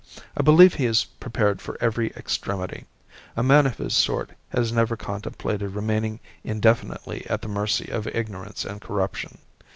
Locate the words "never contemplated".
4.71-5.75